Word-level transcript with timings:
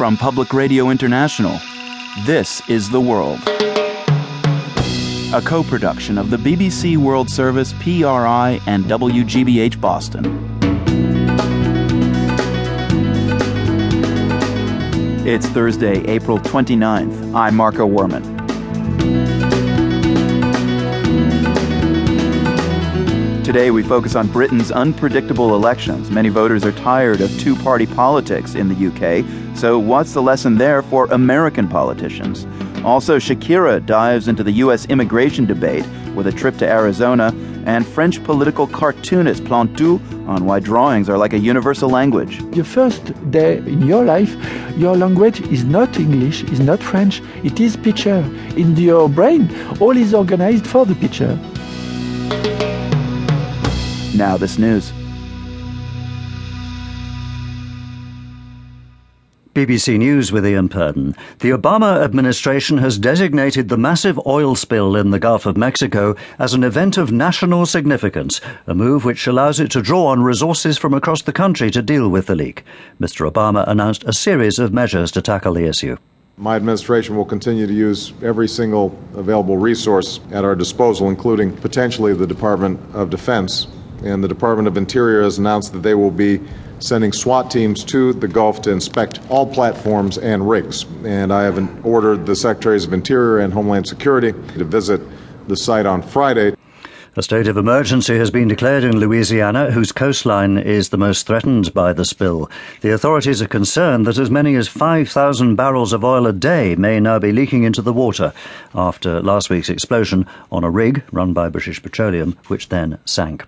from 0.00 0.16
Public 0.16 0.54
Radio 0.54 0.88
International. 0.88 1.60
This 2.24 2.66
is 2.70 2.88
The 2.88 2.98
World. 2.98 3.38
A 5.34 5.42
co 5.44 5.62
production 5.62 6.16
of 6.16 6.30
the 6.30 6.38
BBC 6.38 6.96
World 6.96 7.28
Service, 7.28 7.74
PRI, 7.74 8.58
and 8.66 8.86
WGBH 8.86 9.78
Boston. 9.78 10.24
It's 15.26 15.46
Thursday, 15.48 16.02
April 16.06 16.38
29th. 16.38 17.34
I'm 17.34 17.54
Marco 17.54 17.86
Werman. 17.86 18.39
Today, 23.50 23.72
we 23.72 23.82
focus 23.82 24.14
on 24.14 24.28
Britain's 24.28 24.70
unpredictable 24.70 25.56
elections. 25.56 26.08
Many 26.08 26.28
voters 26.28 26.64
are 26.64 26.70
tired 26.70 27.20
of 27.20 27.36
two 27.40 27.56
party 27.56 27.84
politics 27.84 28.54
in 28.54 28.68
the 28.68 28.86
UK, 28.86 29.56
so 29.56 29.76
what's 29.76 30.14
the 30.14 30.22
lesson 30.22 30.56
there 30.56 30.82
for 30.82 31.06
American 31.06 31.66
politicians? 31.66 32.46
Also, 32.84 33.18
Shakira 33.18 33.84
dives 33.84 34.28
into 34.28 34.44
the 34.44 34.52
U.S. 34.52 34.86
immigration 34.86 35.46
debate 35.46 35.84
with 36.14 36.28
a 36.28 36.32
trip 36.32 36.58
to 36.58 36.68
Arizona, 36.68 37.34
and 37.66 37.84
French 37.84 38.22
political 38.22 38.68
cartoonist 38.68 39.42
Plantu 39.42 40.00
on 40.28 40.44
why 40.44 40.60
drawings 40.60 41.08
are 41.08 41.18
like 41.18 41.32
a 41.32 41.38
universal 41.38 41.90
language. 41.90 42.38
The 42.52 42.62
first 42.62 43.30
day 43.32 43.58
in 43.58 43.82
your 43.82 44.04
life, 44.04 44.36
your 44.76 44.96
language 44.96 45.40
is 45.40 45.64
not 45.64 45.98
English, 45.98 46.44
is 46.44 46.60
not 46.60 46.80
French, 46.80 47.20
it 47.42 47.58
is 47.58 47.76
picture. 47.76 48.24
In 48.56 48.76
your 48.76 49.08
brain, 49.08 49.50
all 49.80 49.96
is 49.96 50.14
organized 50.14 50.68
for 50.68 50.86
the 50.86 50.94
picture. 50.94 51.36
Now, 54.20 54.36
this 54.36 54.58
news. 54.58 54.92
BBC 59.54 59.96
News 59.96 60.30
with 60.30 60.46
Ian 60.46 60.68
Purden. 60.68 61.16
The 61.38 61.52
Obama 61.52 62.04
administration 62.04 62.76
has 62.76 62.98
designated 62.98 63.70
the 63.70 63.78
massive 63.78 64.20
oil 64.26 64.54
spill 64.56 64.94
in 64.94 65.08
the 65.08 65.18
Gulf 65.18 65.46
of 65.46 65.56
Mexico 65.56 66.16
as 66.38 66.52
an 66.52 66.64
event 66.64 66.98
of 66.98 67.10
national 67.10 67.64
significance, 67.64 68.42
a 68.66 68.74
move 68.74 69.06
which 69.06 69.26
allows 69.26 69.58
it 69.58 69.70
to 69.70 69.80
draw 69.80 70.08
on 70.08 70.22
resources 70.22 70.76
from 70.76 70.92
across 70.92 71.22
the 71.22 71.32
country 71.32 71.70
to 71.70 71.80
deal 71.80 72.10
with 72.10 72.26
the 72.26 72.34
leak. 72.34 72.62
Mr. 73.00 73.26
Obama 73.26 73.66
announced 73.66 74.04
a 74.04 74.12
series 74.12 74.58
of 74.58 74.70
measures 74.70 75.10
to 75.12 75.22
tackle 75.22 75.54
the 75.54 75.64
issue. 75.64 75.96
My 76.36 76.56
administration 76.56 77.16
will 77.16 77.24
continue 77.24 77.66
to 77.66 77.72
use 77.72 78.12
every 78.22 78.48
single 78.48 78.98
available 79.14 79.56
resource 79.56 80.20
at 80.30 80.44
our 80.44 80.54
disposal, 80.54 81.08
including 81.08 81.56
potentially 81.56 82.12
the 82.12 82.26
Department 82.26 82.78
of 82.94 83.08
Defense. 83.08 83.66
And 84.04 84.24
the 84.24 84.28
Department 84.28 84.68
of 84.68 84.76
Interior 84.76 85.22
has 85.22 85.38
announced 85.38 85.72
that 85.72 85.82
they 85.82 85.94
will 85.94 86.10
be 86.10 86.40
sending 86.78 87.12
SWAT 87.12 87.50
teams 87.50 87.84
to 87.84 88.12
the 88.14 88.28
Gulf 88.28 88.62
to 88.62 88.70
inspect 88.70 89.20
all 89.28 89.46
platforms 89.46 90.18
and 90.18 90.48
rigs. 90.48 90.86
And 91.04 91.32
I 91.32 91.42
have 91.42 91.84
ordered 91.84 92.26
the 92.26 92.34
Secretaries 92.34 92.84
of 92.84 92.92
Interior 92.92 93.38
and 93.38 93.52
Homeland 93.52 93.86
Security 93.86 94.32
to 94.32 94.64
visit 94.64 95.00
the 95.48 95.56
site 95.56 95.86
on 95.86 96.02
Friday. 96.02 96.54
A 97.16 97.24
state 97.24 97.48
of 97.48 97.56
emergency 97.56 98.16
has 98.18 98.30
been 98.30 98.46
declared 98.46 98.84
in 98.84 99.00
Louisiana, 99.00 99.72
whose 99.72 99.90
coastline 99.90 100.56
is 100.56 100.90
the 100.90 100.96
most 100.96 101.26
threatened 101.26 101.74
by 101.74 101.92
the 101.92 102.04
spill. 102.04 102.48
The 102.82 102.92
authorities 102.92 103.42
are 103.42 103.48
concerned 103.48 104.06
that 104.06 104.16
as 104.16 104.30
many 104.30 104.54
as 104.54 104.68
5,000 104.68 105.56
barrels 105.56 105.92
of 105.92 106.04
oil 106.04 106.28
a 106.28 106.32
day 106.32 106.76
may 106.76 107.00
now 107.00 107.18
be 107.18 107.32
leaking 107.32 107.64
into 107.64 107.82
the 107.82 107.92
water 107.92 108.32
after 108.76 109.20
last 109.20 109.50
week's 109.50 109.68
explosion 109.68 110.24
on 110.52 110.62
a 110.62 110.70
rig 110.70 111.02
run 111.10 111.32
by 111.32 111.48
British 111.48 111.82
Petroleum, 111.82 112.38
which 112.46 112.68
then 112.68 112.96
sank. 113.04 113.44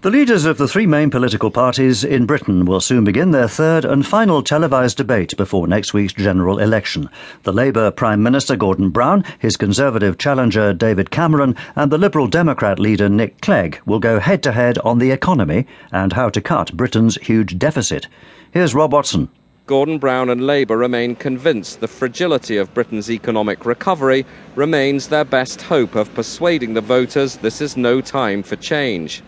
The 0.00 0.12
leaders 0.12 0.44
of 0.44 0.58
the 0.58 0.68
three 0.68 0.86
main 0.86 1.10
political 1.10 1.50
parties 1.50 2.04
in 2.04 2.24
Britain 2.24 2.64
will 2.64 2.80
soon 2.80 3.02
begin 3.02 3.32
their 3.32 3.48
third 3.48 3.84
and 3.84 4.06
final 4.06 4.44
televised 4.44 4.96
debate 4.96 5.36
before 5.36 5.66
next 5.66 5.92
week's 5.92 6.12
general 6.12 6.60
election. 6.60 7.10
The 7.42 7.52
Labour 7.52 7.90
Prime 7.90 8.22
Minister 8.22 8.54
Gordon 8.54 8.90
Brown, 8.90 9.24
his 9.40 9.56
Conservative 9.56 10.16
challenger 10.16 10.72
David 10.72 11.10
Cameron, 11.10 11.56
and 11.74 11.90
the 11.90 11.98
Liberal 11.98 12.28
Democrat 12.28 12.78
leader 12.78 13.08
Nick 13.08 13.40
Clegg 13.40 13.80
will 13.86 13.98
go 13.98 14.20
head 14.20 14.40
to 14.44 14.52
head 14.52 14.78
on 14.84 15.00
the 15.00 15.10
economy 15.10 15.66
and 15.90 16.12
how 16.12 16.28
to 16.28 16.40
cut 16.40 16.76
Britain's 16.76 17.16
huge 17.16 17.58
deficit. 17.58 18.06
Here's 18.52 18.76
Rob 18.76 18.92
Watson. 18.92 19.28
Gordon 19.66 19.98
Brown 19.98 20.30
and 20.30 20.46
Labour 20.46 20.76
remain 20.76 21.16
convinced 21.16 21.80
the 21.80 21.88
fragility 21.88 22.56
of 22.56 22.72
Britain's 22.72 23.10
economic 23.10 23.66
recovery 23.66 24.24
remains 24.54 25.08
their 25.08 25.24
best 25.24 25.62
hope 25.62 25.96
of 25.96 26.14
persuading 26.14 26.74
the 26.74 26.80
voters 26.80 27.38
this 27.38 27.60
is 27.60 27.76
no 27.76 28.00
time 28.00 28.44
for 28.44 28.54
change. 28.54 29.24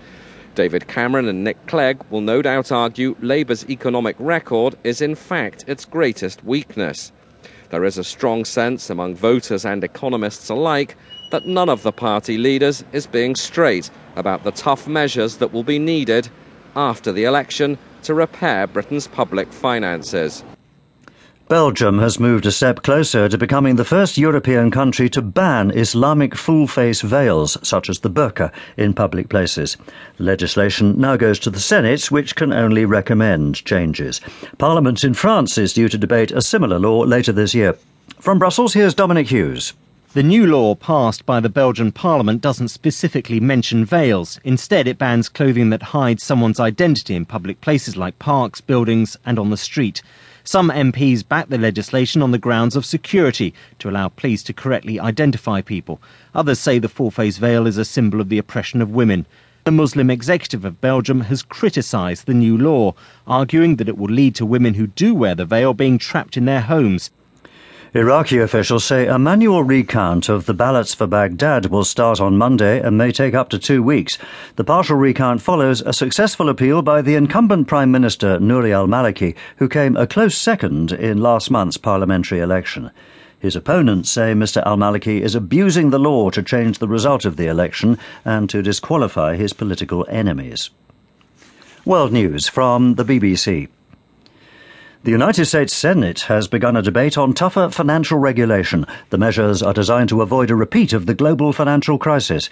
David 0.55 0.89
Cameron 0.89 1.29
and 1.29 1.45
Nick 1.45 1.65
Clegg 1.67 2.03
will 2.11 2.21
no 2.21 2.43
doubt 2.43 2.73
argue 2.73 3.15
Labour's 3.21 3.69
economic 3.71 4.17
record 4.19 4.77
is 4.83 5.01
in 5.01 5.15
fact 5.15 5.65
its 5.67 5.85
greatest 5.85 6.45
weakness. 6.45 7.13
There 7.71 7.85
is 7.85 7.99
a 7.99 8.05
strong 8.05 8.45
sense 8.45 8.91
among 8.91 9.15
voters 9.15 9.65
and 9.65 9.85
economists 9.85 10.49
alike 10.49 10.97
that 11.31 11.47
none 11.47 11.69
of 11.69 11.85
the 11.85 11.93
party 11.93 12.37
leaders 12.37 12.85
is 12.93 13.07
being 13.07 13.37
straight 13.37 13.91
about 14.17 14.43
the 14.43 14.51
tough 14.51 14.89
measures 14.89 15.37
that 15.37 15.53
will 15.53 15.63
be 15.63 15.79
needed 15.79 16.29
after 16.75 17.13
the 17.13 17.25
election 17.25 17.79
to 18.03 18.15
repair 18.15 18.67
Britain's 18.67 19.07
public 19.07 19.53
finances. 19.53 20.43
Belgium 21.51 21.99
has 21.99 22.21
moved 22.21 22.47
a 22.47 22.53
step 22.53 22.85
closer 22.85 23.29
to 23.29 23.37
becoming 23.37 23.75
the 23.75 23.85
first 23.85 24.17
European 24.17 24.71
country 24.71 25.11
to 25.11 25.21
ban 25.21 25.73
Islamic 25.73 26.37
full 26.37 26.69
face 26.69 27.01
veils, 27.01 27.59
such 27.65 27.91
as 27.91 27.99
the 27.99 28.09
burqa, 28.09 28.53
in 28.77 28.95
public 28.95 29.29
places. 29.29 29.77
The 30.17 30.23
legislation 30.23 31.01
now 31.01 31.17
goes 31.17 31.41
to 31.41 31.51
the 31.51 31.59
Senate, 31.59 32.09
which 32.09 32.37
can 32.37 32.53
only 32.53 32.85
recommend 32.85 33.65
changes. 33.65 34.21
Parliament 34.59 35.03
in 35.03 35.13
France 35.13 35.59
is 35.59 35.73
due 35.73 35.89
to 35.89 35.99
debate 35.99 36.31
a 36.31 36.41
similar 36.41 36.79
law 36.79 37.01
later 37.01 37.33
this 37.33 37.53
year. 37.53 37.77
From 38.21 38.39
Brussels, 38.39 38.75
here's 38.75 38.95
Dominic 38.95 39.27
Hughes. 39.27 39.73
The 40.13 40.23
new 40.23 40.47
law 40.47 40.77
passed 40.77 41.27
by 41.27 41.41
the 41.41 41.49
Belgian 41.49 41.91
parliament 41.91 42.43
doesn't 42.43 42.69
specifically 42.69 43.41
mention 43.41 43.85
veils. 43.85 44.39
Instead, 44.45 44.87
it 44.87 44.99
bans 44.99 45.29
clothing 45.29 45.71
that 45.71 45.83
hides 45.83 46.23
someone's 46.23 46.61
identity 46.61 47.17
in 47.17 47.25
public 47.25 47.61
places 47.61 47.97
like 47.97 48.21
parks, 48.21 48.61
buildings, 48.61 49.17
and 49.27 49.37
on 49.37 49.51
the 49.51 49.57
street. 49.57 50.01
Some 50.51 50.71
MPs 50.71 51.23
back 51.29 51.49
the 51.49 51.59
legislation 51.59 52.23
on 52.23 52.33
the 52.33 52.37
grounds 52.37 52.75
of 52.75 52.85
security 52.85 53.55
to 53.79 53.89
allow 53.89 54.09
police 54.09 54.43
to 54.43 54.53
correctly 54.53 54.99
identify 54.99 55.61
people. 55.61 56.03
Others 56.35 56.59
say 56.59 56.81
the 56.81 56.89
full 56.89 57.13
face 57.13 57.39
veil 57.39 57.69
is 57.69 57.79
a 57.79 57.85
symbol 57.85 58.21
of 58.21 58.31
the 58.31 58.39
oppression 58.39 58.83
of 58.83 58.91
women. 58.91 59.27
The 59.63 59.71
Muslim 59.71 60.11
executive 60.11 60.65
of 60.65 60.81
Belgium 60.81 61.21
has 61.21 61.45
criticised 61.45 62.27
the 62.27 62.35
new 62.35 62.59
law, 62.59 62.97
arguing 63.29 63.77
that 63.77 63.89
it 63.89 63.97
will 63.97 64.13
lead 64.13 64.35
to 64.35 64.45
women 64.45 64.75
who 64.75 64.89
do 64.89 65.15
wear 65.15 65.37
the 65.37 65.45
veil 65.45 65.73
being 65.73 65.99
trapped 65.99 66.37
in 66.37 66.47
their 66.47 66.63
homes. 66.63 67.13
Iraqi 67.93 68.39
officials 68.39 68.85
say 68.85 69.09
a 69.09 69.19
manual 69.19 69.65
recount 69.65 70.29
of 70.29 70.47
the 70.47 70.55
ballots 70.55 70.95
for 70.95 71.09
Baghdad 71.09 71.67
will 71.67 71.83
start 71.83 72.21
on 72.21 72.39
Monday 72.39 72.81
and 72.81 72.97
may 72.97 73.11
take 73.11 73.35
up 73.35 73.49
to 73.49 73.59
two 73.59 73.83
weeks. 73.83 74.17
The 74.55 74.63
partial 74.63 74.95
recount 74.95 75.43
follows 75.43 75.81
a 75.81 75.93
successful 75.93 76.49
appeal 76.49 76.83
by 76.83 77.03
the 77.03 77.17
incumbent 77.17 77.67
Prime 77.67 77.91
Minister 77.91 78.39
Nouri 78.39 78.71
al 78.71 78.87
Maliki, 78.87 79.35
who 79.57 79.69
came 79.69 79.97
a 79.97 80.07
close 80.07 80.37
second 80.37 80.93
in 80.93 81.21
last 81.21 81.51
month's 81.51 81.79
parliamentary 81.79 82.39
election. 82.39 82.93
His 83.41 83.57
opponents 83.57 84.09
say 84.09 84.35
Mr 84.35 84.65
al 84.65 84.77
Maliki 84.77 85.21
is 85.21 85.35
abusing 85.35 85.91
the 85.91 85.99
law 85.99 86.31
to 86.31 86.45
change 86.45 86.79
the 86.79 86.87
result 86.87 87.25
of 87.25 87.37
the 87.37 87.49
election 87.49 87.99
and 88.25 88.49
to 88.51 88.63
disqualify 88.63 89.35
his 89.35 89.53
political 89.53 90.07
enemies. 90.09 90.71
World 91.85 92.13
News 92.13 92.47
from 92.47 92.95
the 92.95 93.05
BBC. 93.05 93.67
The 95.03 95.11
United 95.11 95.47
States 95.47 95.73
Senate 95.73 96.21
has 96.29 96.47
begun 96.47 96.77
a 96.77 96.83
debate 96.83 97.17
on 97.17 97.33
tougher 97.33 97.71
financial 97.71 98.19
regulation. 98.19 98.85
The 99.09 99.17
measures 99.17 99.63
are 99.63 99.73
designed 99.73 100.11
to 100.11 100.21
avoid 100.21 100.51
a 100.51 100.55
repeat 100.55 100.93
of 100.93 101.07
the 101.07 101.15
global 101.15 101.55
financial 101.55 101.97
crisis. 101.97 102.51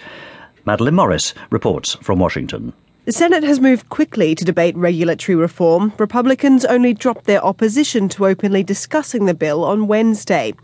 Madeline 0.65 0.95
Morris 0.95 1.35
reports 1.51 1.93
from 2.01 2.17
Washington. 2.17 2.73
The 3.05 3.11
Senate 3.11 3.43
has 3.43 3.59
moved 3.59 3.89
quickly 3.89 4.33
to 4.33 4.43
debate 4.43 4.75
regulatory 4.75 5.35
reform. 5.35 5.93
Republicans 5.99 6.65
only 6.65 6.91
dropped 6.91 7.25
their 7.25 7.43
opposition 7.45 8.09
to 8.09 8.25
openly 8.25 8.63
discussing 8.63 9.27
the 9.27 9.35
bill 9.35 9.63
on 9.63 9.85
Wednesday. 9.85 10.55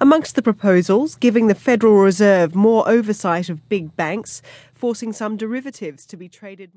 Amongst 0.00 0.36
the 0.36 0.42
proposals, 0.42 1.16
giving 1.16 1.48
the 1.48 1.56
Federal 1.56 1.94
Reserve 1.94 2.54
more 2.54 2.88
oversight 2.88 3.48
of 3.48 3.68
big 3.68 3.96
banks, 3.96 4.42
forcing 4.74 5.12
some 5.12 5.36
derivatives 5.36 6.06
to 6.06 6.16
be 6.16 6.28
traded 6.28 6.70